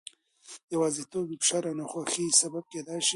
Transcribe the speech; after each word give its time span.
یوازیتوب 0.73 1.23
د 1.27 1.31
فشار 1.41 1.63
او 1.69 1.77
ناخوښۍ 1.79 2.27
سبب 2.41 2.63
کېدای 2.71 2.99
شي. 3.07 3.09